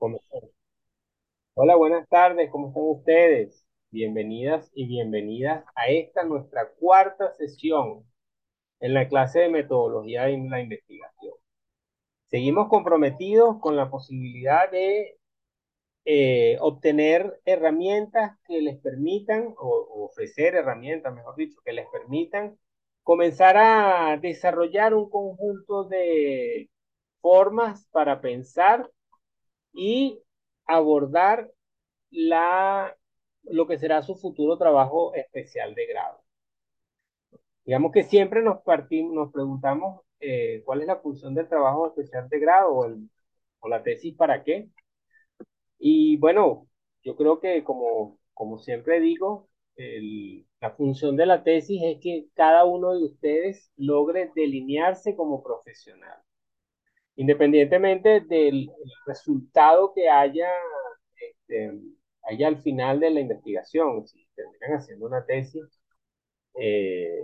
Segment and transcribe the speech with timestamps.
[0.00, 3.66] Hola, buenas tardes, ¿cómo están ustedes?
[3.90, 8.04] Bienvenidas y bienvenidas a esta nuestra cuarta sesión
[8.78, 11.34] en la clase de metodología en la investigación.
[12.28, 15.18] Seguimos comprometidos con la posibilidad de
[16.04, 22.56] eh, obtener herramientas que les permitan, o ofrecer herramientas, mejor dicho, que les permitan
[23.02, 26.70] comenzar a desarrollar un conjunto de
[27.20, 28.88] formas para pensar
[29.72, 30.22] y
[30.66, 31.50] abordar
[32.10, 32.96] la,
[33.44, 36.22] lo que será su futuro trabajo especial de grado.
[37.64, 42.28] Digamos que siempre nos, partimos, nos preguntamos eh, cuál es la función del trabajo especial
[42.28, 43.08] de grado o, el,
[43.64, 44.68] la tesis para qué.
[45.78, 46.68] Y bueno,
[47.02, 49.48] yo creo que como, como siempre digo,
[50.60, 56.20] la función de la tesis es que cada uno de ustedes logre delinearse como profesional
[57.18, 58.70] independientemente del
[59.04, 60.48] resultado que haya,
[61.16, 61.72] este,
[62.22, 65.64] haya al final de la investigación, si terminan haciendo una tesis
[66.54, 67.20] eh,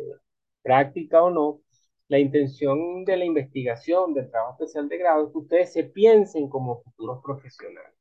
[0.63, 1.61] práctica o no,
[2.09, 6.49] la intención de la investigación, del trabajo especial de grado, es que ustedes se piensen
[6.49, 7.95] como futuros profesionales.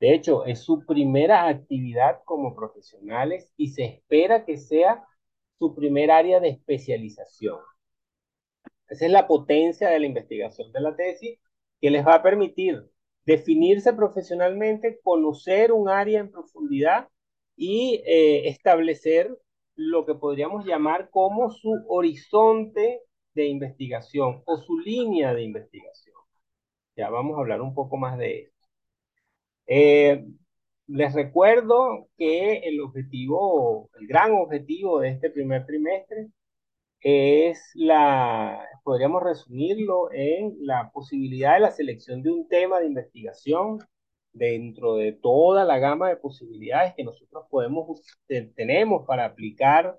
[0.00, 5.02] De hecho, es su primera actividad como profesionales y se espera que sea
[5.58, 7.58] su primer área de especialización.
[8.88, 11.38] Esa es la potencia de la investigación de la tesis
[11.80, 12.84] que les va a permitir
[13.24, 17.08] definirse profesionalmente, conocer un área en profundidad
[17.56, 19.36] y eh, establecer
[19.74, 23.00] lo que podríamos llamar como su horizonte
[23.34, 26.16] de investigación o su línea de investigación.
[26.96, 28.68] Ya vamos a hablar un poco más de esto.
[29.66, 30.24] Eh,
[30.88, 36.28] les recuerdo que el objetivo, el gran objetivo de este primer trimestre
[37.02, 43.78] es la, podríamos resumirlo en la posibilidad de la selección de un tema de investigación
[44.32, 48.00] dentro de toda la gama de posibilidades que nosotros podemos,
[48.56, 49.98] tenemos para aplicar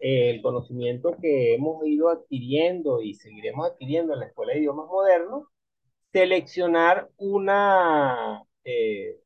[0.00, 4.86] eh, el conocimiento que hemos ido adquiriendo y seguiremos adquiriendo en la Escuela de Idiomas
[4.86, 5.48] Modernos,
[6.12, 9.20] seleccionar una, eh,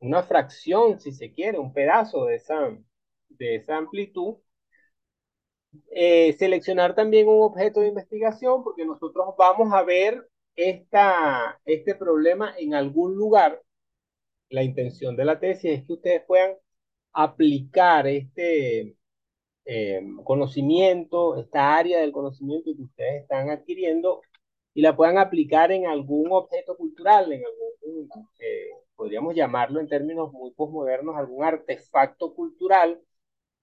[0.00, 2.76] una fracción, si se quiere, un pedazo de esa,
[3.28, 4.36] de esa amplitud
[5.90, 12.54] eh, seleccionar también un objeto de investigación porque nosotros vamos a ver esta, este problema
[12.58, 13.62] en algún lugar.
[14.48, 16.54] La intención de la tesis es que ustedes puedan
[17.12, 18.96] aplicar este
[19.64, 24.22] eh, conocimiento, esta área del conocimiento que ustedes están adquiriendo
[24.74, 30.32] y la puedan aplicar en algún objeto cultural, en algún, eh, podríamos llamarlo en términos
[30.32, 33.00] muy postmodernos, algún artefacto cultural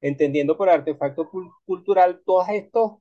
[0.03, 1.31] entendiendo por artefacto
[1.65, 2.99] cultural todas, estos,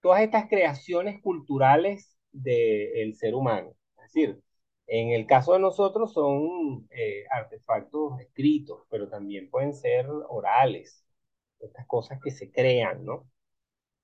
[0.00, 3.74] todas estas creaciones culturales del ser humano.
[3.98, 4.40] Es decir,
[4.86, 11.04] en el caso de nosotros son eh, artefactos escritos, pero también pueden ser orales,
[11.60, 13.28] estas cosas que se crean, ¿no?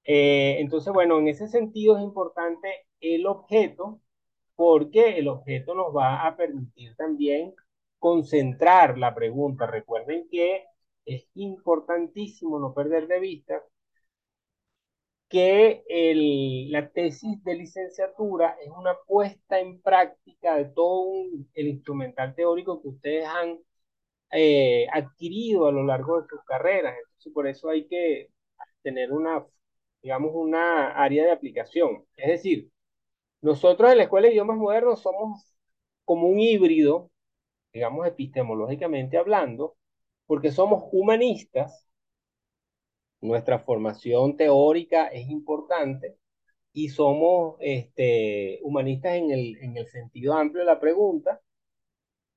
[0.04, 2.68] Eh, entonces, bueno, en ese sentido es importante
[3.00, 4.00] el objeto,
[4.56, 7.54] porque el objeto nos va a permitir también
[7.98, 9.66] concentrar la pregunta.
[9.66, 10.64] Recuerden que
[11.06, 13.62] es importantísimo no perder de vista
[15.28, 21.06] que el, la tesis de licenciatura es una puesta en práctica de todo
[21.54, 23.58] el instrumental teórico que ustedes han
[24.32, 26.96] eh, adquirido a lo largo de sus carreras.
[26.98, 28.30] Entonces, por eso hay que
[28.82, 29.46] tener una,
[30.02, 32.04] digamos, una área de aplicación.
[32.16, 32.70] Es decir,
[33.42, 35.44] nosotros en la Escuela de Idiomas Modernos somos
[36.04, 37.10] como un híbrido,
[37.72, 39.76] digamos, epistemológicamente hablando,
[40.26, 41.86] porque somos humanistas,
[43.20, 46.18] nuestra formación teórica es importante
[46.72, 51.40] y somos este, humanistas en el, en el sentido amplio de la pregunta,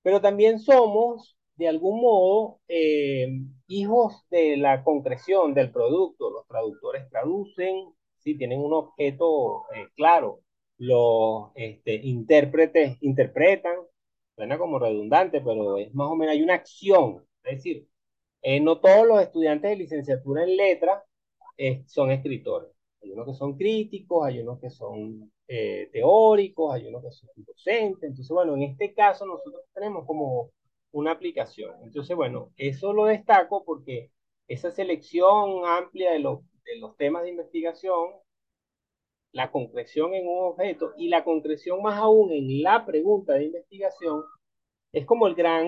[0.01, 3.27] pero también somos, de algún modo, eh,
[3.67, 6.29] hijos de la concreción del producto.
[6.29, 10.41] Los traductores traducen, sí, tienen un objeto eh, claro.
[10.77, 13.75] Los este, intérpretes interpretan,
[14.35, 17.87] suena como redundante, pero es más o menos, hay una acción es decir,
[18.41, 21.03] eh, no todos los estudiantes de licenciatura en letras
[21.57, 22.71] eh, son escritores.
[23.01, 27.29] Hay unos que son críticos, hay unos que son eh, teóricos, hay unos que son
[27.37, 28.03] docentes.
[28.09, 30.51] Entonces, bueno, en este caso nosotros tenemos como
[30.91, 31.75] una aplicación.
[31.83, 34.11] Entonces, bueno, eso lo destaco porque
[34.47, 38.11] esa selección amplia de de los temas de investigación,
[39.31, 44.23] la concreción en un objeto y la concreción más aún en la pregunta de investigación,
[44.91, 45.67] es como el gran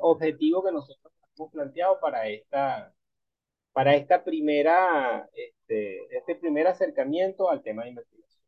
[0.00, 2.92] objetivo que nosotros hemos planteado para esta,
[3.72, 8.42] para esta primera, este, este primer acercamiento al tema de investigación.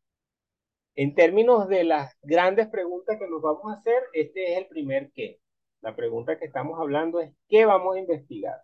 [0.95, 5.11] En términos de las grandes preguntas que nos vamos a hacer, este es el primer
[5.13, 5.39] qué.
[5.81, 8.57] La pregunta que estamos hablando es ¿qué vamos a investigar?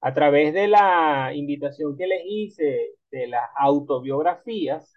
[0.00, 4.94] A través de la invitación que les hice de las autobiografías,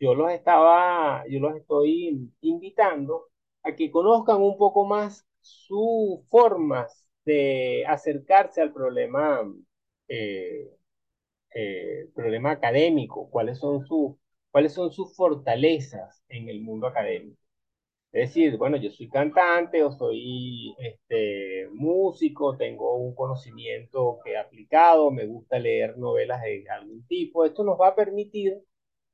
[0.00, 3.27] yo los estaba, yo los estoy invitando
[3.68, 9.42] a que conozcan un poco más sus formas de acercarse al problema,
[10.08, 10.70] eh,
[11.54, 14.16] eh, problema académico, cuáles son sus
[14.50, 17.38] cuáles son sus fortalezas en el mundo académico.
[18.12, 24.38] Es decir, bueno, yo soy cantante o soy este, músico, tengo un conocimiento que he
[24.38, 27.44] aplicado, me gusta leer novelas de algún tipo.
[27.44, 28.62] Esto nos va a permitir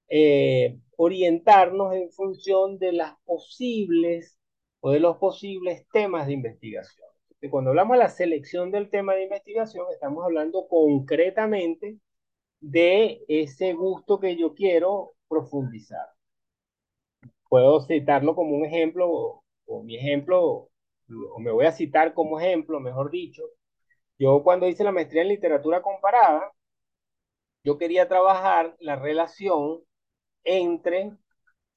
[0.09, 4.39] eh, orientarnos en función de las posibles
[4.85, 7.09] o de los posibles temas de investigación.
[7.51, 11.99] cuando hablamos de la selección del tema de investigación, estamos hablando concretamente
[12.61, 16.07] de ese gusto que yo quiero profundizar.
[17.49, 20.69] Puedo citarlo como un ejemplo, o, mi ejemplo,
[21.33, 23.43] o me voy a citar como ejemplo, mejor dicho.
[24.19, 26.53] Yo cuando hice la maestría en literatura comparada,
[27.65, 29.81] yo quería trabajar la relación
[30.45, 31.13] entre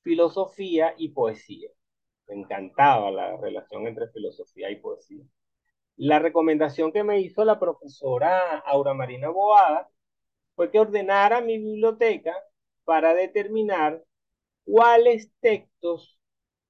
[0.03, 1.69] filosofía y poesía.
[2.27, 5.23] Me encantaba la relación entre filosofía y poesía.
[5.97, 9.89] La recomendación que me hizo la profesora Aura Marina Boada
[10.55, 12.35] fue que ordenara mi biblioteca
[12.85, 14.03] para determinar
[14.65, 16.19] cuáles textos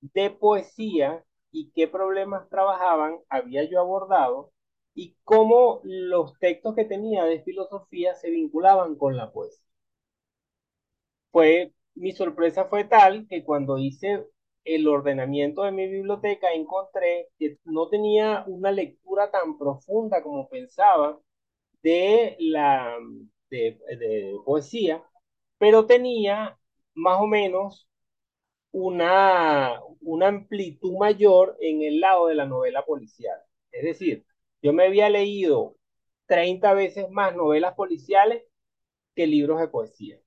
[0.01, 4.51] de poesía y qué problemas trabajaban había yo abordado
[4.93, 9.65] y cómo los textos que tenía de filosofía se vinculaban con la poesía.
[11.31, 14.25] Fue, mi sorpresa fue tal que cuando hice
[14.67, 21.19] el ordenamiento de mi biblioteca encontré que no tenía una lectura tan profunda como pensaba
[21.83, 22.97] de la
[23.49, 23.79] de,
[24.45, 25.03] poesía,
[25.57, 26.59] pero tenía
[26.95, 27.87] más o menos
[28.71, 33.39] una, una amplitud mayor en el lado de la novela policial.
[33.71, 34.25] Es decir,
[34.61, 35.77] yo me había leído
[36.27, 38.43] 30 veces más novelas policiales
[39.15, 40.19] que libros de poesía.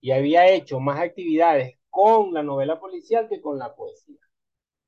[0.00, 4.18] Y había hecho más actividades con la novela policial que con la poesía.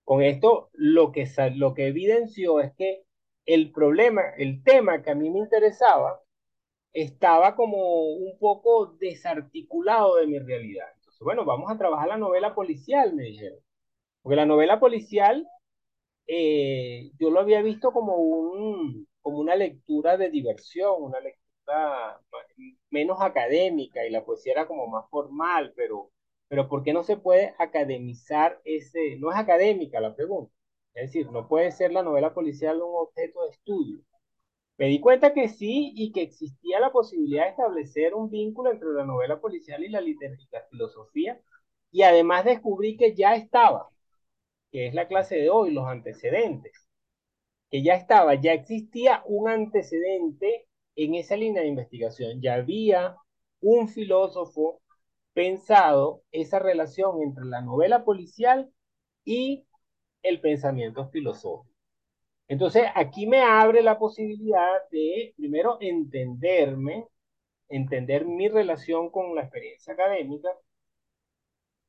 [0.04, 3.04] Con esto, lo que, lo que evidenció es que
[3.46, 6.20] el problema, el tema que a mí me interesaba,
[6.92, 10.86] estaba como un poco desarticulado de mi realidad.
[10.96, 13.60] Entonces, bueno, vamos a trabajar la novela policial, me dijeron.
[14.22, 15.46] Porque la novela policial,
[16.26, 22.20] eh, yo lo había visto como, un, como una lectura de diversión, una lectura
[22.90, 26.10] menos académica y la poesía era como más formal, pero,
[26.48, 29.16] pero ¿por qué no se puede academizar ese?
[29.18, 30.52] No es académica la pregunta.
[30.94, 34.00] Es decir, no puede ser la novela policial un objeto de estudio.
[34.78, 38.92] Me di cuenta que sí y que existía la posibilidad de establecer un vínculo entre
[38.92, 41.40] la novela policial y la literatura filosofía.
[41.90, 43.90] Y además descubrí que ya estaba,
[44.70, 46.88] que es la clase de hoy, los antecedentes.
[47.70, 52.40] Que ya estaba, ya existía un antecedente en esa línea de investigación.
[52.42, 53.16] Ya había
[53.60, 54.80] un filósofo
[55.36, 58.72] pensado esa relación entre la novela policial
[59.22, 59.66] y
[60.22, 61.76] el pensamiento filosófico.
[62.48, 67.06] Entonces, aquí me abre la posibilidad de, primero, entenderme,
[67.68, 70.48] entender mi relación con la experiencia académica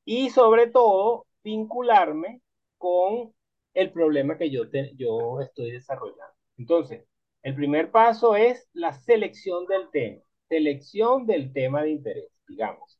[0.03, 2.41] y, sobre todo, vincularme
[2.77, 3.33] con
[3.73, 4.63] el problema que yo,
[4.97, 6.35] yo estoy desarrollando.
[6.57, 7.05] Entonces,
[7.43, 12.96] el primer paso es la selección del tema, selección del tema de interés, digamos.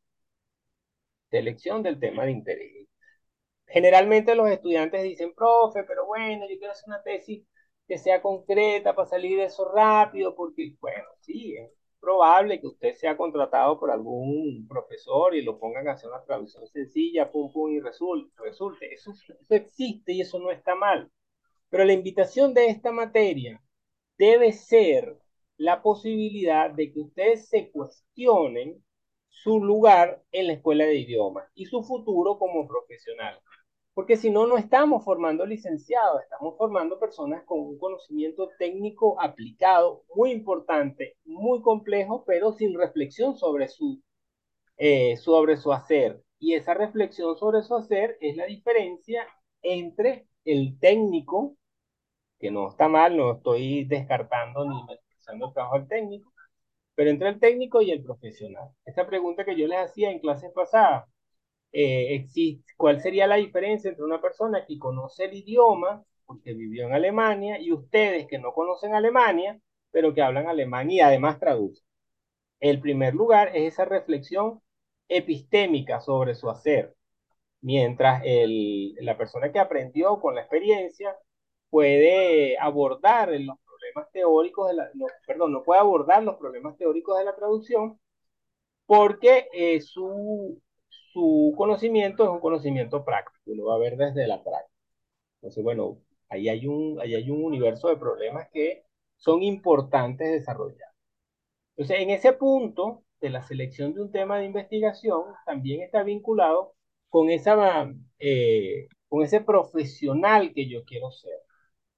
[1.29, 2.87] Selección del tema de interés
[3.67, 7.45] generalmente los estudiantes dicen, profe, pero bueno, yo quiero hacer una tesis
[7.87, 12.95] que sea concreta para salir de eso rápido, porque, bueno, sí, es probable que usted
[12.95, 17.71] sea contratado por algún profesor y lo pongan a hacer una traducción sencilla, pum, pum,
[17.71, 18.31] y resulte.
[18.43, 18.93] resulte.
[18.93, 21.11] Eso, eso existe y eso no está mal.
[21.69, 23.61] Pero la invitación de esta materia
[24.17, 25.17] debe ser
[25.57, 28.83] la posibilidad de que ustedes se cuestionen
[29.43, 33.39] su lugar en la escuela de idiomas y su futuro como profesional
[33.97, 40.03] porque si no, no estamos formando licenciados, estamos formando personas con un conocimiento técnico aplicado
[40.13, 43.99] muy importante, muy complejo, pero sin reflexión sobre su,
[44.77, 46.21] eh, sobre su hacer.
[46.37, 49.27] Y esa reflexión sobre su hacer es la diferencia
[49.63, 51.57] entre el técnico,
[52.37, 56.31] que no está mal, no estoy descartando ni menospreciando el trabajo del técnico,
[56.97, 58.69] pero entre el técnico y el profesional.
[58.85, 61.07] Esta pregunta que yo les hacía en clases pasadas,
[61.71, 62.27] eh,
[62.77, 67.59] cuál sería la diferencia entre una persona que conoce el idioma, porque vivió en Alemania,
[67.59, 69.59] y ustedes que no conocen Alemania,
[69.91, 71.85] pero que hablan alemán y además traducen.
[72.59, 74.61] El primer lugar es esa reflexión
[75.09, 76.95] epistémica sobre su hacer.
[77.61, 81.15] mientras el, la persona que aprendió con la experiencia
[81.69, 83.57] puede abordar los
[83.93, 87.99] problemas teóricos de la, no, perdón, no puede abordar los problemas teóricos de la traducción
[88.85, 90.61] porque eh, su,
[91.13, 94.73] su conocimiento es un conocimiento práctico, lo va a ver desde la práctica.
[95.41, 98.83] Entonces, bueno, ahí hay un, ahí hay un universo de problemas que
[99.17, 100.89] son importantes desarrollar.
[101.75, 106.75] Entonces, en ese punto de la selección de un tema de investigación, también está vinculado
[107.09, 111.39] con, esa, eh, con ese profesional que yo quiero ser,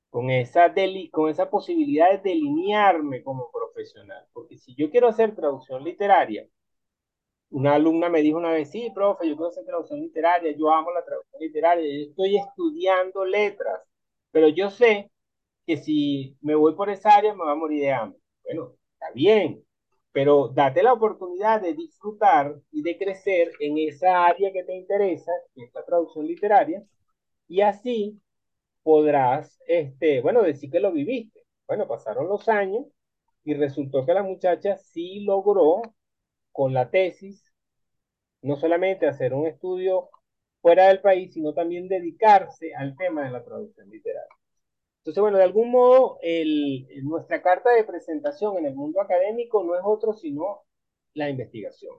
[0.10, 1.12] con esa, deli
[1.52, 4.26] posibilidad de delinearme como profesional.
[4.34, 6.48] Porque si yo quiero hacer traducción literaria,
[7.52, 10.92] una alumna me dijo una vez, sí, profe, yo quiero hacer traducción literaria, yo amo
[10.92, 13.82] la traducción literaria, yo estoy estudiando letras,
[14.32, 15.12] pero yo sé
[15.66, 18.20] que si me voy por esa área me va a morir de hambre.
[18.44, 19.64] Bueno, está bien,
[20.12, 25.32] pero date la oportunidad de disfrutar y de crecer en esa área que te interesa,
[25.56, 26.84] que es la traducción literaria,
[27.48, 28.20] y así
[28.84, 31.46] podrás, este, bueno, decir que lo viviste.
[31.68, 32.86] Bueno, pasaron los años
[33.44, 35.82] y resultó que la muchacha sí logró
[36.52, 37.46] con la tesis
[38.42, 40.10] no solamente hacer un estudio
[40.62, 44.30] fuera del país, sino también dedicarse al tema de la traducción literaria.
[45.00, 49.76] Entonces, bueno, de algún modo, el, nuestra carta de presentación en el mundo académico no
[49.76, 50.64] es otro sino
[51.14, 51.96] la investigación.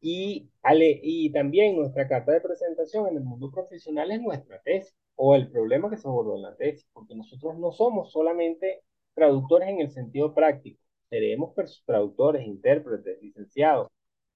[0.00, 4.94] Y, ale, y también nuestra carta de presentación en el mundo profesional es nuestra tesis
[5.16, 8.82] o el problema que se abordó en la tesis, porque nosotros no somos solamente
[9.14, 10.80] traductores en el sentido práctico,
[11.10, 11.54] seremos
[11.86, 13.88] traductores, intérpretes, licenciados,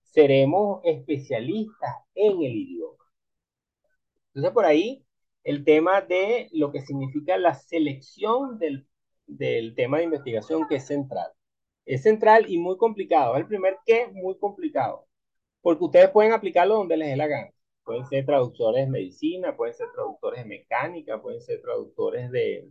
[0.03, 3.05] seremos especialistas en el idioma.
[4.29, 5.05] Entonces, por ahí
[5.45, 8.87] el tema de lo que significa la selección del,
[9.27, 11.31] del tema de investigación que es central.
[11.87, 13.37] Es central y muy complicado.
[13.37, 15.07] El primer que muy complicado,
[15.63, 17.51] porque ustedes pueden aplicarlo donde les dé la gana.
[17.91, 22.69] Pueden ser traductores de medicina, pueden ser traductores de mecánica, pueden ser traductores de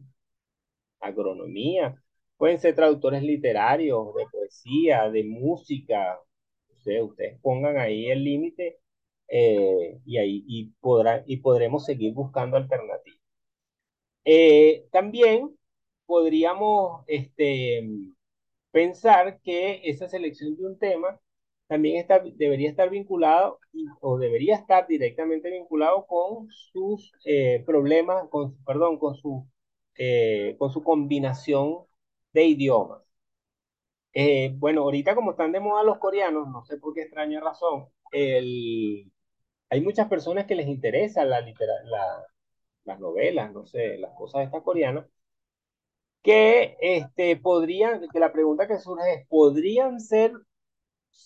[1.01, 2.01] agronomía,
[2.37, 6.17] pueden ser traductores literarios, de poesía, de música.
[6.69, 8.79] Ustedes, ustedes pongan ahí el límite
[9.27, 10.73] eh, y ahí y,
[11.25, 13.19] y podremos seguir buscando alternativas.
[14.23, 15.53] Eh, también
[16.05, 17.85] podríamos este,
[18.71, 21.19] pensar que esa selección de un tema
[21.69, 23.59] también está, debería estar vinculado
[24.01, 29.47] o debería estar directamente vinculado con sus eh, problemas, con, perdón, con su,
[30.57, 31.85] con su combinación
[32.33, 33.01] de idiomas.
[34.59, 39.11] bueno, ahorita como están de moda los coreanos, no sé por qué extraña razón, el,
[39.69, 42.25] hay muchas personas que les interesa la, la,
[42.85, 45.05] las novelas, no sé, las cosas estas coreanas,
[46.21, 50.33] que este, podrían, que la pregunta que surge es, ¿podrían ser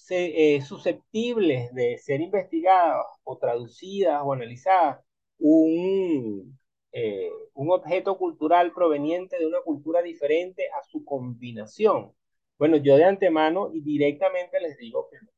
[0.10, 5.00] eh, susceptibles de ser investigadas o traducidas o analizadas
[5.40, 6.60] un,
[6.92, 12.13] eh, un objeto cultural proveniente de una cultura diferente a su combinación?
[12.58, 15.32] Bueno, yo de antemano y directamente les digo que no,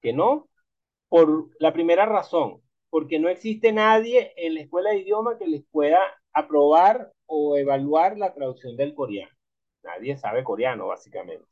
[0.00, 0.48] que no
[1.08, 5.64] por la primera razón, porque no existe nadie en la escuela de idioma que les
[5.70, 6.00] pueda
[6.32, 9.32] aprobar o evaluar la traducción del coreano.
[9.82, 11.46] Nadie sabe coreano, básicamente.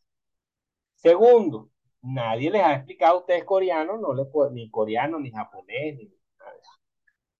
[0.97, 1.72] Segundo,
[2.03, 6.07] nadie les ha explicado a ustedes coreano, no les ni coreano, ni japonés, ni
[6.39, 6.53] nada.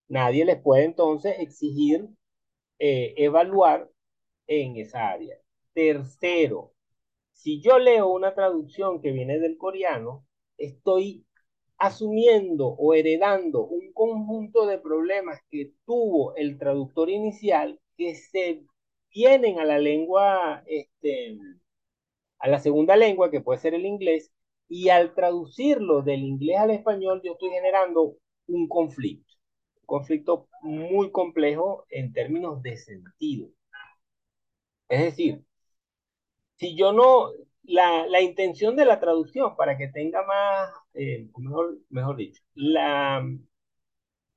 [0.09, 2.09] Nadie les puede entonces exigir
[2.79, 3.91] eh, evaluar
[4.47, 5.37] en esa área.
[5.75, 6.75] Tercero,
[7.33, 10.27] si yo leo una traducción que viene del coreano,
[10.59, 11.27] estoy
[11.79, 18.65] asumiendo o heredando un conjunto de problemas que tuvo el traductor inicial que se
[19.11, 21.39] vienen a la lengua, este,
[22.39, 24.33] a la segunda lengua, que puede ser el inglés,
[24.69, 28.17] y al traducirlo del inglés al español, yo estoy generando
[28.49, 29.35] un conflicto,
[29.83, 33.49] un conflicto muy complejo en términos de sentido.
[34.89, 35.45] Es decir,
[36.57, 37.31] si yo no,
[37.65, 43.23] la, la intención de la traducción, para que tenga más, eh, mejor, mejor dicho, la,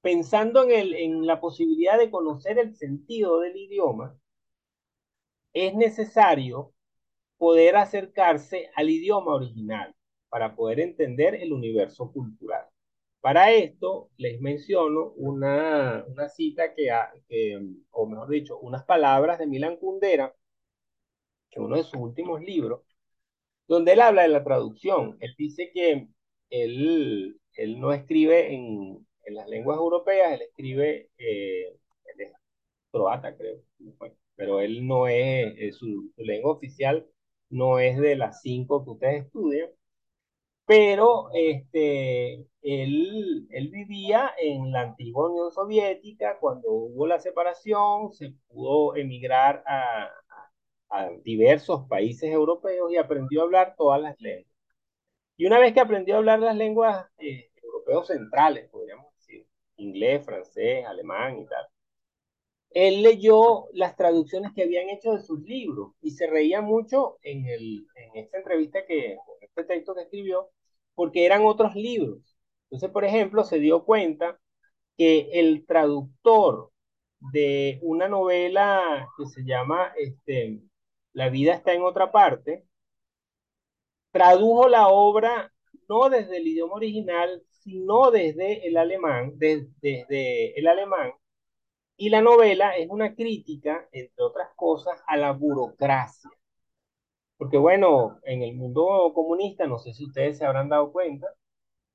[0.02, 4.18] pensando en, el, en la posibilidad de conocer el sentido del idioma,
[5.54, 6.74] es necesario
[7.38, 9.95] poder acercarse al idioma original
[10.36, 12.66] para poder entender el universo cultural.
[13.22, 16.90] Para esto les menciono una, una cita que,
[17.30, 17.58] que,
[17.92, 20.36] o mejor dicho, unas palabras de Milan Kundera,
[21.50, 22.82] que uno de sus últimos libros,
[23.66, 25.16] donde él habla de la traducción.
[25.22, 26.10] Él dice que
[26.50, 31.78] él, él no escribe en, en, las lenguas europeas, él escribe, eh,
[32.18, 32.28] él
[32.92, 33.62] croata, creo,
[34.36, 37.08] pero él no es, su, su, lengua oficial
[37.50, 39.70] no es de las cinco que ustedes estudian.
[40.66, 48.34] Pero este, él, él vivía en la antigua Unión Soviética, cuando hubo la separación, se
[48.48, 50.10] pudo emigrar a,
[50.90, 54.52] a diversos países europeos y aprendió a hablar todas las lenguas.
[55.38, 60.26] Y una vez que aprendió a hablar las lenguas eh, europeos centrales, podríamos decir, inglés,
[60.26, 61.66] francés, alemán y tal,
[62.72, 67.46] él leyó las traducciones que habían hecho de sus libros y se reía mucho en,
[67.48, 70.50] el, en esta entrevista que, en este texto que escribió,
[70.96, 72.38] porque eran otros libros.
[72.66, 74.40] Entonces, por ejemplo, se dio cuenta
[74.98, 76.72] que el traductor
[77.20, 80.62] de una novela que se llama este,
[81.14, 82.66] La vida está en otra parte,
[84.12, 85.52] tradujo la obra
[85.90, 91.14] no desde el idioma original, sino desde el alemán, desde el alemán,
[91.98, 96.30] y la novela es una crítica, entre otras cosas, a la burocracia.
[97.38, 101.28] Porque bueno, en el mundo comunista, no sé si ustedes se habrán dado cuenta,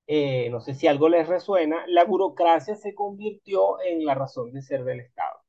[0.07, 4.63] eh, no sé si algo les resuena, la burocracia se convirtió en la razón de
[4.63, 5.41] ser del Estado.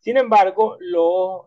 [0.00, 1.46] Sin embargo, los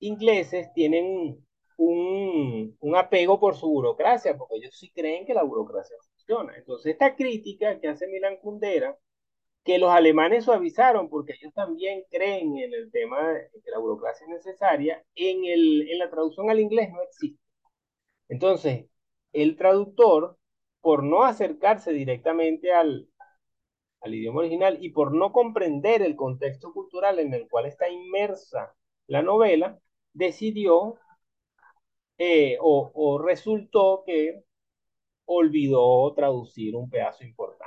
[0.00, 1.44] ingleses tienen
[1.76, 6.56] un, un, apego por su burocracia, porque ellos sí creen que la burocracia funciona.
[6.56, 8.96] Entonces, esta crítica que hace Milan Kundera
[9.64, 14.24] que los alemanes suavizaron porque ellos también creen en el tema de que la burocracia
[14.26, 17.40] es necesaria, en, el, en la traducción al inglés no existe.
[18.28, 18.86] Entonces,
[19.32, 20.38] el traductor,
[20.80, 23.08] por no acercarse directamente al,
[24.02, 28.74] al idioma original y por no comprender el contexto cultural en el cual está inmersa
[29.06, 29.80] la novela,
[30.12, 30.96] decidió
[32.18, 34.44] eh, o, o resultó que
[35.26, 37.61] olvidó traducir un pedazo importante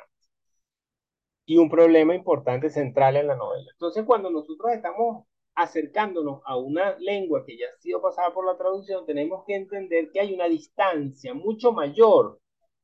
[1.46, 3.70] y un problema importante central en la novela.
[3.72, 5.26] Entonces, cuando nosotros estamos
[5.56, 10.10] acercándonos a una lengua que ya ha sido pasada por la traducción, tenemos que entender
[10.12, 12.40] que hay una distancia mucho mayor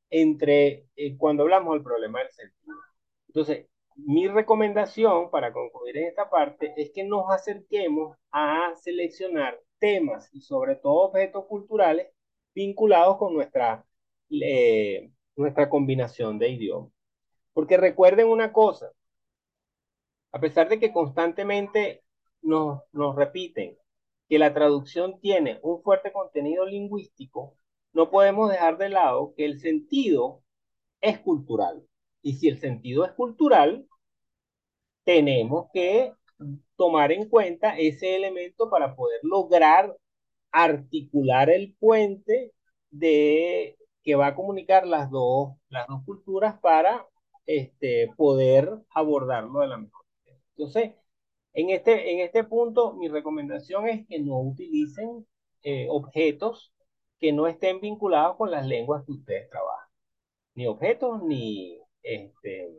[0.10, 2.76] entre eh, cuando hablamos del problema del sentido.
[3.28, 10.30] Entonces, mi recomendación para concluir en esta parte es que nos acerquemos a seleccionar temas
[10.34, 12.08] y sobre todo objetos culturales
[12.54, 13.86] vinculados con nuestra,
[14.30, 16.92] eh, nuestra combinación de idiomas.
[17.54, 18.92] Porque recuerden una cosa,
[20.32, 22.04] a pesar de que constantemente
[22.42, 23.78] nos, nos repiten
[24.30, 27.58] que la traducción tiene un fuerte contenido lingüístico,
[27.94, 30.42] no podemos dejar de lado que el sentido
[31.02, 31.84] es cultural.
[32.22, 33.88] Y si el sentido es cultural,
[35.04, 36.14] tenemos que
[36.76, 39.96] tomar en cuenta ese elemento para poder lograr
[40.52, 42.54] articular el puente
[42.90, 47.06] de que va a comunicar las dos, las dos culturas para
[47.46, 50.44] este, poder abordarlo de la mejor manera.
[50.56, 50.92] Entonces,
[51.54, 55.26] en este, en este punto, mi recomendación es que no utilicen
[55.64, 56.74] eh, objetos
[57.20, 59.88] que no estén vinculados con las lenguas que ustedes trabajan.
[60.56, 62.70] Ni objetos, ni, este,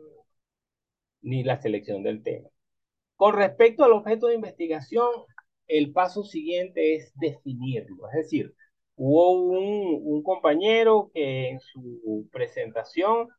[1.21, 2.49] ni la selección del tema.
[3.15, 5.09] Con respecto al objeto de investigación,
[5.67, 8.07] el paso siguiente es definirlo.
[8.09, 8.53] Es decir,
[8.95, 13.29] hubo un, un compañero que en su presentación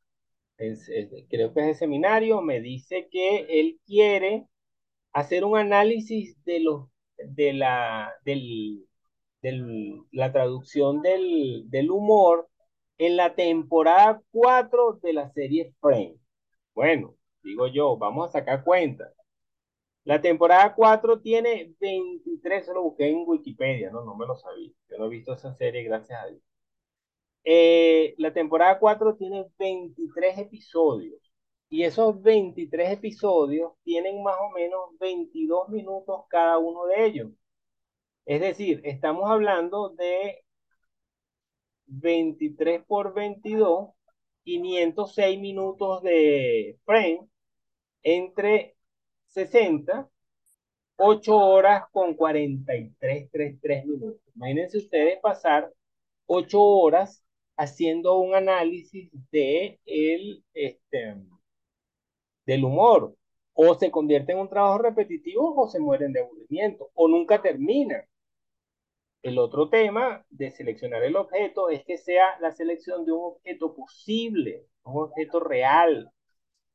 [0.57, 4.47] creo que es el seminario, me dice que él quiere
[5.13, 6.89] hacer un análisis de, los,
[7.19, 8.87] de, la, del,
[10.13, 12.49] la traducción del, del humor
[12.99, 16.17] en la temporada 4 de la serie Frame.
[16.75, 19.13] Bueno, digo yo, vamos a sacar cuenta.
[20.05, 24.71] La temporada 4 tiene 23, se lo busqué en Wikipedia, no, no me lo sabía.
[24.89, 26.43] Yo no he visto esa serie, gracias a Dios.
[27.45, 31.21] Eh, la temporada 4 tiene 23 episodios
[31.69, 37.31] y esos 23 episodios tienen más o menos 22 minutos cada uno de ellos.
[38.27, 40.45] Es decir, estamos hablando de
[41.87, 43.91] 23 por 22,
[44.45, 47.29] 506 minutos de frame
[48.03, 48.77] entre
[49.29, 50.09] 60,
[50.97, 53.31] 8 horas con 43,
[53.61, 54.21] 3 minutos.
[54.37, 55.73] Imagínense ustedes pasar
[56.27, 57.24] 8 horas
[57.57, 61.17] haciendo un análisis de el, este,
[62.47, 63.17] del humor.
[63.55, 68.05] O se convierte en un trabajo repetitivo o se mueren de aburrimiento o nunca termina.
[69.23, 73.75] El otro tema de seleccionar el objeto es que sea la selección de un objeto
[73.75, 76.11] posible, un objeto real,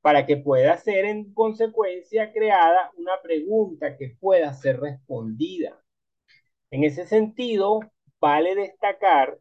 [0.01, 5.79] para que pueda ser en consecuencia creada una pregunta que pueda ser respondida.
[6.71, 7.81] En ese sentido,
[8.19, 9.37] vale destacar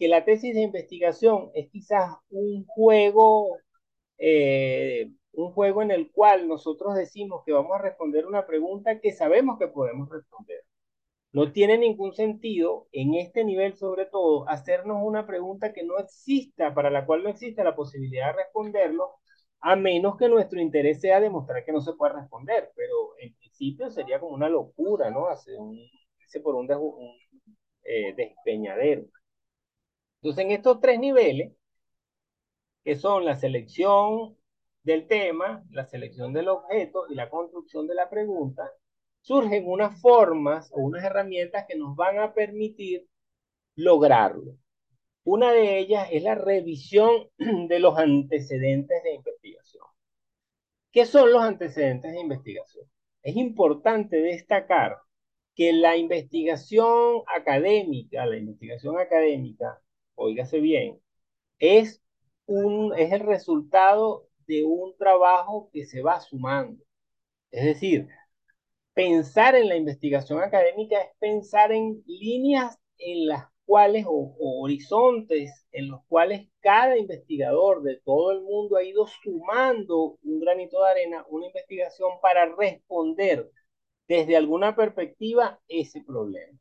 [0.00, 3.58] que la tesis de investigación es quizás un juego,
[4.18, 9.12] eh, un juego en el cual nosotros decimos que vamos a responder una pregunta que
[9.12, 10.62] sabemos que podemos responder.
[11.32, 16.74] No tiene ningún sentido, en este nivel sobre todo, hacernos una pregunta que no exista,
[16.74, 19.10] para la cual no existe la posibilidad de responderlo,
[19.60, 22.70] a menos que nuestro interés sea demostrar que no se puede responder.
[22.76, 25.28] Pero en principio sería como una locura, ¿no?
[25.28, 25.78] Hacer un,
[26.42, 27.10] por un, un
[27.84, 29.04] eh, despeñadero.
[30.22, 31.52] Entonces, en estos tres niveles,
[32.84, 34.36] que son la selección
[34.82, 38.70] del tema, la selección del objeto y la construcción de la pregunta,
[39.22, 43.06] surgen unas formas o unas herramientas que nos van a permitir
[43.76, 44.56] lograrlo.
[45.24, 49.84] Una de ellas es la revisión de los antecedentes de investigación.
[50.92, 52.84] ¿Qué son los antecedentes de investigación?
[53.22, 54.96] Es importante destacar
[55.54, 59.80] que la investigación académica, la investigación académica,
[60.20, 61.00] óigase bien,
[61.58, 62.02] es,
[62.46, 66.84] un, es el resultado de un trabajo que se va sumando.
[67.50, 68.08] Es decir,
[68.94, 75.88] pensar en la investigación académica es pensar en líneas en las cuales o, horizontes en
[75.88, 81.24] los cuales cada investigador de todo el mundo ha ido sumando un granito de arena,
[81.28, 83.50] una investigación para responder
[84.08, 86.58] desde alguna perspectiva ese problema.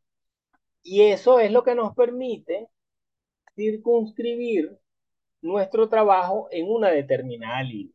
[0.84, 2.69] Y eso es lo que nos permite
[3.56, 4.78] circunscribir
[5.42, 7.94] nuestro trabajo en una determinada línea.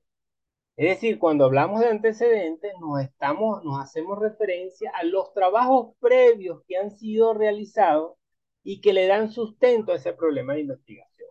[0.77, 6.63] Es decir, cuando hablamos de antecedentes, nos, estamos, nos hacemos referencia a los trabajos previos
[6.67, 8.17] que han sido realizados
[8.65, 11.29] y que le dan sustento a ese problema de investigación.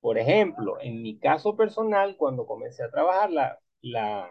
[0.00, 4.30] Por ejemplo, en mi caso personal, cuando comencé a trabajar la, la,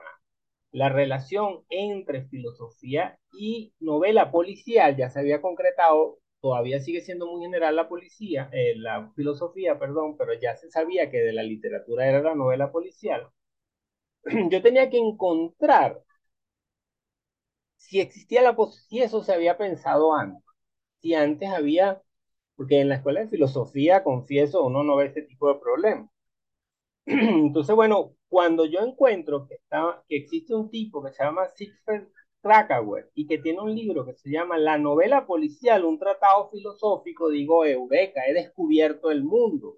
[0.72, 7.42] la relación entre filosofía y novela policial, ya se había concretado, todavía sigue siendo muy
[7.42, 12.08] general la policía, eh, la filosofía, perdón, pero ya se sabía que de la literatura
[12.08, 13.30] era la novela policial
[14.52, 16.04] yo tenía que encontrar
[17.78, 18.56] si existía la
[18.90, 20.44] si eso se había pensado antes,
[21.02, 22.02] si antes había,
[22.56, 26.10] porque en la escuela de filosofía, confieso, uno no ve ese tipo de problemas.
[27.06, 32.04] Entonces, bueno, cuando yo encuentro que, está, que existe un tipo que se llama Siegfried
[33.14, 37.66] Y que tiene un libro que se llama La novela policial, un tratado filosófico, digo,
[37.66, 39.78] Eureka, he descubierto el mundo,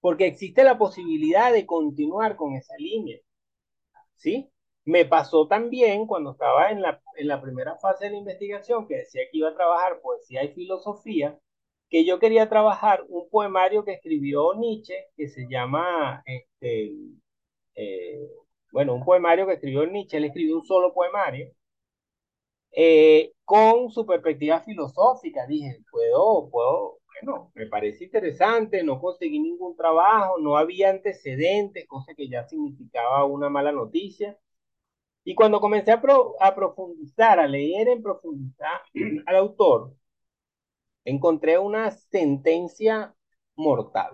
[0.00, 3.18] porque existe la posibilidad de continuar con esa línea.
[4.16, 4.50] ¿sí?
[4.84, 8.98] Me pasó también cuando estaba en la, en la primera fase de la investigación, que
[8.98, 11.38] decía que iba a trabajar poesía y filosofía,
[11.88, 16.92] que yo quería trabajar un poemario que escribió Nietzsche, que se llama, este,
[17.74, 18.28] eh,
[18.72, 21.52] bueno, un poemario que escribió Nietzsche, él escribió un solo poemario,
[22.72, 25.46] eh, con su perspectiva filosófica.
[25.46, 32.14] Dije, puedo, puedo, bueno, me parece interesante, no conseguí ningún trabajo, no había antecedentes, cosa
[32.14, 34.38] que ya significaba una mala noticia.
[35.24, 36.02] Y cuando comencé a,
[36.40, 38.80] a profundizar, a leer en profundidad
[39.26, 39.94] al autor,
[41.04, 43.14] encontré una sentencia
[43.56, 44.12] mortal.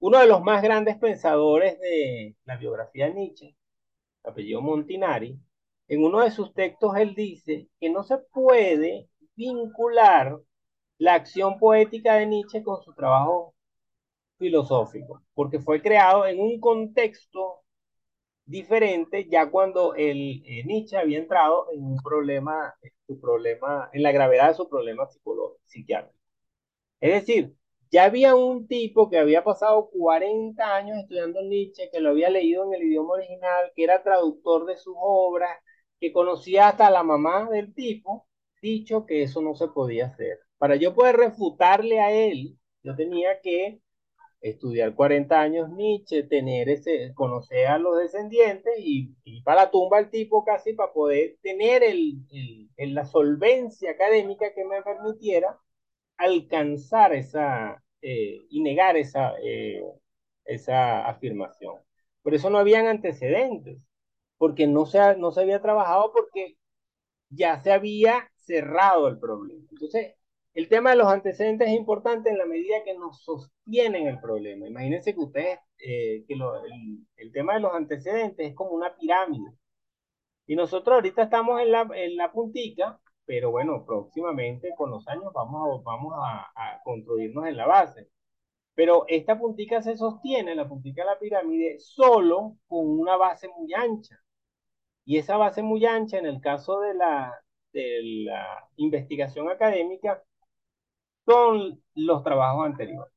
[0.00, 3.56] Uno de los más grandes pensadores de la biografía de Nietzsche,
[4.24, 5.38] apellido Montinari,
[5.88, 10.38] en uno de sus textos él dice que no se puede vincular
[10.98, 13.54] la acción poética de Nietzsche con su trabajo
[14.38, 17.62] filosófico, porque fue creado en un contexto
[18.44, 24.02] diferente ya cuando el, eh, Nietzsche había entrado en un problema, en su problema, en
[24.02, 26.18] la gravedad de su problema psicológico, psiquiátrico.
[27.00, 27.54] Es decir,
[27.90, 32.64] ya había un tipo que había pasado 40 años estudiando Nietzsche, que lo había leído
[32.66, 35.50] en el idioma original, que era traductor de sus obras,
[36.00, 38.26] que conocía hasta la mamá del tipo,
[38.62, 40.40] dicho que eso no se podía hacer.
[40.58, 43.80] Para yo poder refutarle a él, yo tenía que
[44.40, 50.10] estudiar 40 años Nietzsche, tener ese, conocer a los descendientes y, para la tumba el
[50.10, 52.18] tipo casi para poder tener el,
[52.76, 55.58] el, la solvencia académica que me permitiera
[56.16, 59.82] alcanzar esa eh, y negar esa, eh,
[60.44, 61.76] esa afirmación.
[62.22, 63.78] Por eso no habían antecedentes,
[64.38, 66.56] porque no se, no se había trabajado porque
[67.30, 69.66] ya se había cerrado el problema.
[69.70, 70.14] Entonces,
[70.54, 74.66] el tema de los antecedentes es importante en la medida que nos sostienen el problema.
[74.66, 76.42] Imagínense que ustedes, eh, que el,
[77.16, 79.52] el, tema de los antecedentes es como una pirámide.
[80.46, 85.32] Y nosotros ahorita estamos en la, en la puntica, pero bueno, próximamente con los años
[85.34, 88.08] vamos a, vamos a, a construirnos en la base.
[88.74, 93.72] Pero esta puntica se sostiene, la puntica de la pirámide, solo con una base muy
[93.74, 94.18] ancha.
[95.08, 97.32] Y esa base muy ancha, en el caso de la,
[97.72, 100.22] de la investigación académica,
[101.24, 103.10] son los trabajos anteriores.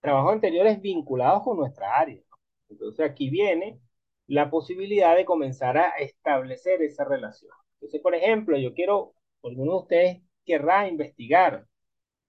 [0.00, 2.20] Trabajos anteriores vinculados con nuestra área.
[2.68, 3.78] Entonces aquí viene
[4.26, 7.52] la posibilidad de comenzar a establecer esa relación.
[7.74, 11.68] Entonces, por ejemplo, yo quiero, algunos de ustedes querrá investigar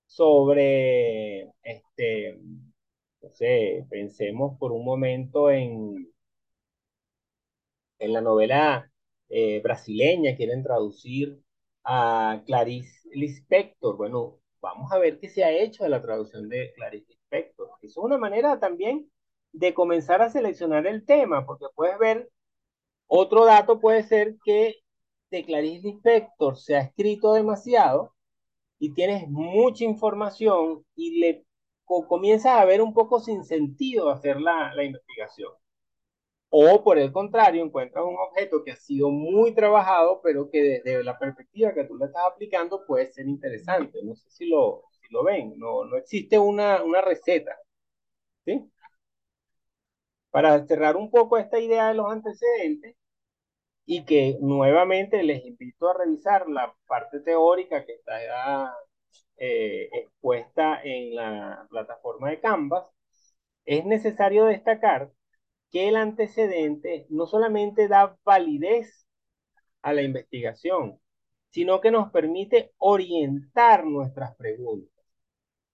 [0.05, 2.39] sobre, este,
[3.23, 6.13] no sé, pensemos por un momento en,
[7.99, 8.88] en la novela
[9.29, 11.41] eh, brasileña, quieren traducir
[11.83, 13.95] a Clarice Lispector.
[13.97, 17.69] Bueno, vamos a ver qué se ha hecho de la traducción de Clarice Lispector.
[17.81, 19.09] Eso es una manera también
[19.51, 22.29] de comenzar a seleccionar el tema, porque puedes ver,
[23.07, 24.75] otro dato puede ser que
[25.31, 28.13] de Clarice Lispector se ha escrito demasiado
[28.79, 31.45] y tienes mucha información y le
[32.07, 35.51] comienzas a ver un poco sin sentido hacer la, la investigación.
[36.51, 41.03] O por el contrario, encuentras un objeto que ha sido muy trabajado, pero que desde
[41.03, 43.99] la perspectiva que tú le estás aplicando puede ser interesante.
[44.03, 47.55] No sé si lo, si lo ven, no, no existe una, una receta.
[48.45, 48.69] ¿sí?
[50.31, 52.95] Para cerrar un poco esta idea de los antecedentes,
[53.85, 58.71] y que nuevamente les invito a revisar la parte teórica que está
[59.37, 62.85] eh, expuesta en la plataforma de Canvas,
[63.65, 65.11] es necesario destacar
[65.71, 69.07] que el antecedente no solamente da validez
[69.81, 70.99] a la investigación,
[71.51, 74.93] sino que nos permite orientar nuestras preguntas,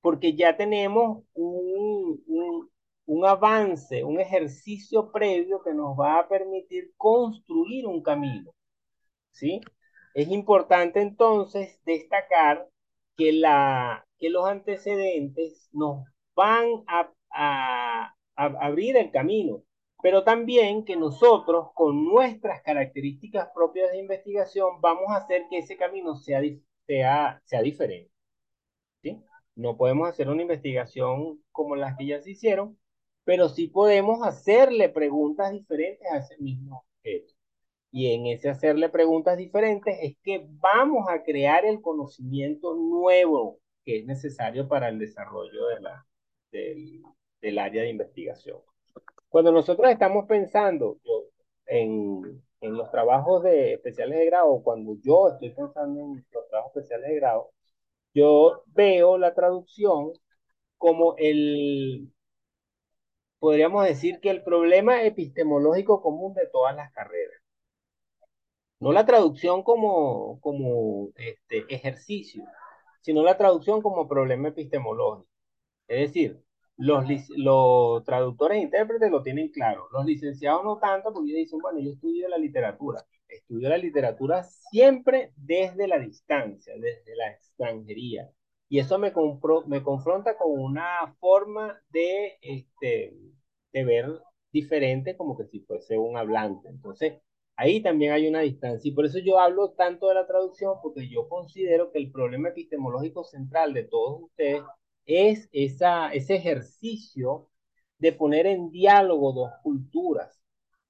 [0.02, 2.70] porque ya tenemos un, un,
[3.06, 8.52] un avance, un ejercicio previo que nos va a permitir construir un camino.
[9.32, 9.62] ¿Sí?
[10.14, 12.68] Es importante entonces destacar
[13.18, 16.06] que, la, que los antecedentes nos
[16.36, 19.64] van a, a, a abrir el camino,
[20.06, 25.78] pero también que nosotros con nuestras características propias de investigación vamos a hacer que ese
[25.78, 26.44] camino sea,
[26.86, 28.12] sea, sea diferente.
[29.02, 29.20] ¿sí?
[29.56, 32.78] No podemos hacer una investigación como las que ya se hicieron,
[33.24, 37.34] pero sí podemos hacerle preguntas diferentes a ese mismo objeto.
[37.90, 44.02] Y en ese hacerle preguntas diferentes es que vamos a crear el conocimiento nuevo que
[44.02, 46.06] es necesario para el desarrollo de la,
[46.52, 47.02] del,
[47.42, 48.60] del área de investigación.
[49.30, 50.98] Cuando nosotros estamos pensando
[51.66, 56.76] en, en los trabajos de especiales de grado, cuando yo estoy pensando en los trabajos
[56.76, 57.52] especiales de grado,
[58.14, 60.14] yo veo la traducción
[60.78, 62.12] como el,
[63.40, 67.42] podríamos decir que el problema epistemológico común de todas las carreras.
[68.80, 72.44] No la traducción como, como este, ejercicio,
[73.02, 75.30] sino la traducción como problema epistemológico.
[75.88, 76.45] Es decir,
[76.78, 77.06] los,
[77.38, 81.80] los traductores e intérpretes lo tienen claro, los licenciados no tanto porque ellos dicen, bueno,
[81.80, 88.30] yo estudio la literatura, estudio la literatura siempre desde la distancia, desde la extranjería.
[88.68, 89.14] Y eso me,
[89.68, 93.14] me confronta con una forma de, este,
[93.74, 94.08] de ver
[94.52, 96.70] diferente como que si fuese un hablante.
[96.70, 97.14] Entonces,
[97.58, 98.90] ahí también hay una distancia.
[98.90, 102.50] Y por eso yo hablo tanto de la traducción, porque yo considero que el problema
[102.50, 104.62] epistemológico central de todos ustedes
[105.06, 107.50] es ese ejercicio
[108.00, 110.42] de poner en diálogo dos culturas.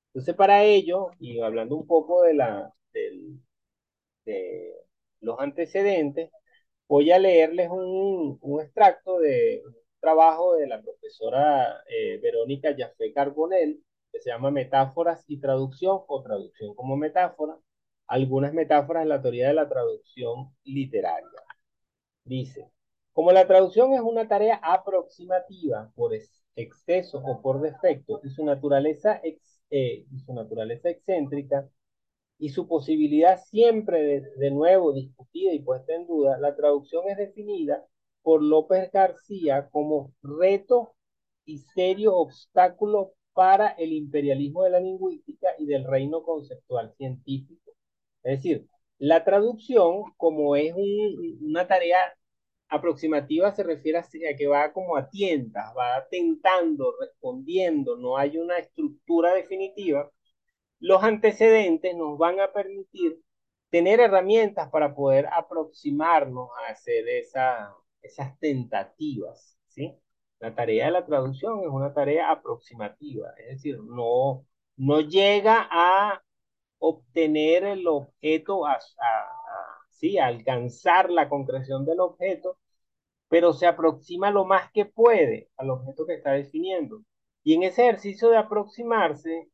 [0.10, 2.74] Entonces, para ello, y hablando un poco de, la,
[4.26, 4.74] de
[5.22, 6.30] los antecedentes,
[6.88, 13.14] voy a leerles un, un extracto de un trabajo de la profesora eh, Verónica Jafé
[13.14, 17.58] Carbonell, que se llama Metáforas y Traducción o Traducción como Metáfora,
[18.08, 21.30] algunas metáforas en la teoría de la traducción literaria.
[22.26, 22.70] Dice,
[23.16, 26.12] como la traducción es una tarea aproximativa por
[26.58, 31.70] exceso o por defecto y su naturaleza, ex, eh, y su naturaleza excéntrica,
[32.38, 37.86] y su posibilidad siempre de, nuevo discutida y puesta en duda, la traducción es definida
[38.22, 40.94] por López García como reto
[41.46, 47.72] y serio obstáculo para el imperialismo de la lingüística y del reino conceptual científico.
[48.24, 52.14] Es decir, la traducción, como es un, una tarea
[52.70, 54.04] aproximativa, se refiere a,
[54.38, 60.12] que va como a tientas, va tentando, respondiendo, no hay una estructura definitiva,
[60.80, 63.20] los antecedentes nos van a permitir
[63.70, 69.98] tener herramientas para poder aproximarnos a hacer esa, esas tentativas, ¿sí?
[70.40, 74.46] La tarea de la traducción es una tarea aproximativa, es decir, no,
[74.78, 76.22] no llega a
[76.80, 80.18] obtener el objeto, a, a, ¿sí?
[80.18, 82.58] alcanzar la concreción del objeto,
[83.30, 87.04] pero se aproxima lo más que puede al objeto que está definiendo.
[87.44, 89.50] Y en ese ejercicio de aproximarse,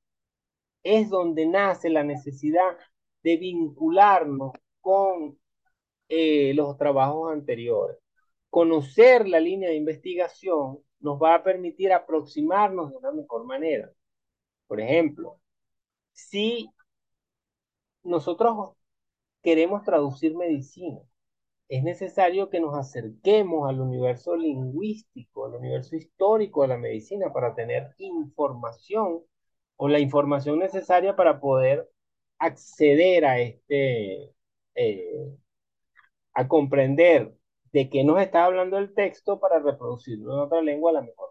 [0.84, 2.77] es donde nace la necesidad
[3.23, 5.39] de vincularnos con
[6.10, 7.97] eh, los trabajos anteriores.
[8.49, 13.91] Conocer la línea de investigación nos va a permitir aproximarnos de una mejor manera.
[14.67, 15.39] Por ejemplo,
[16.13, 16.69] si
[18.04, 18.75] nosotros
[19.41, 20.99] queremos traducir medicina,
[21.69, 27.56] es necesario que nos acerquemos al universo lingüístico, al universo histórico de la medicina para
[27.56, 29.21] tener información
[29.77, 31.89] o la información necesaria para poder
[32.39, 34.34] acceder a este,
[34.75, 35.38] eh,
[36.34, 37.34] a comprender
[37.71, 41.30] de qué nos está hablando el texto para reproducirlo en otra lengua a la mejor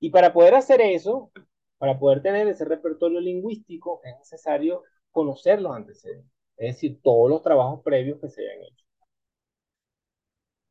[0.00, 1.30] Y para poder hacer eso,
[1.78, 7.42] para poder tener ese repertorio lingüístico, es necesario conocer los antecedentes, es decir, todos los
[7.42, 8.84] trabajos previos que se hayan hecho.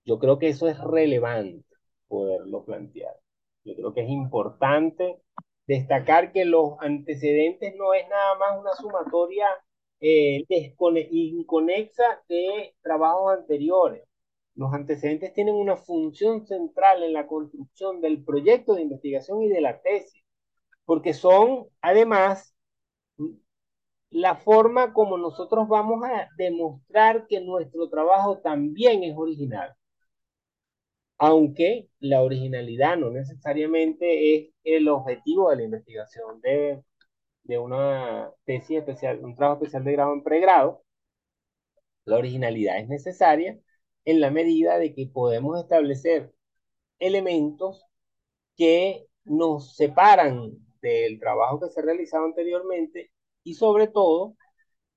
[0.06, 1.66] Yo creo que eso es relevante
[2.08, 3.16] poderlo plantear.
[3.64, 5.20] Yo creo que es importante
[5.68, 9.48] destacar que los antecedentes no es nada más una sumatoria
[10.00, 10.46] eh,
[11.12, 14.04] inconexa de trabajos anteriores.
[14.56, 19.62] Los antecedentes tienen una función central en la construcción del proyecto de investigación y de
[19.62, 20.24] la tesis,
[20.86, 22.55] porque son además
[24.16, 29.76] la forma como nosotros vamos a demostrar que nuestro trabajo también es original.
[31.18, 36.82] Aunque la originalidad no necesariamente es el objetivo de la investigación de,
[37.44, 40.84] de una tesis especial, un trabajo especial de grado en pregrado,
[42.06, 43.60] la originalidad es necesaria
[44.06, 46.34] en la medida de que podemos establecer
[47.00, 47.86] elementos
[48.58, 50.52] que nos separan
[50.82, 53.12] del trabajo que se ha realizado anteriormente
[53.46, 54.36] y sobre todo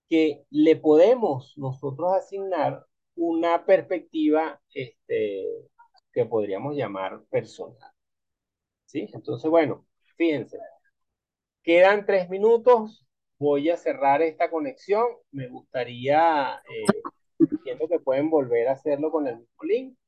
[0.09, 2.85] que le podemos nosotros asignar
[3.15, 5.45] una perspectiva este,
[6.13, 7.93] que podríamos llamar personal.
[8.87, 9.09] ¿Sí?
[9.13, 10.59] Entonces, bueno, fíjense,
[11.63, 13.07] quedan tres minutos,
[13.39, 17.03] voy a cerrar esta conexión, me gustaría, eh,
[17.39, 19.99] entiendo que pueden volver a hacerlo con el mismo link.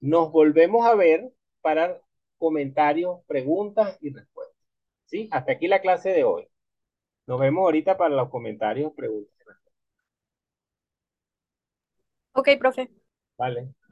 [0.00, 2.00] Nos volvemos a ver para
[2.38, 4.56] comentarios, preguntas y respuestas.
[5.04, 5.28] ¿Sí?
[5.30, 6.48] Hasta aquí la clase de hoy.
[7.28, 9.30] Nos vemos ahorita para los comentarios, preguntas.
[12.32, 12.88] Ok, profe.
[13.38, 13.74] Vale.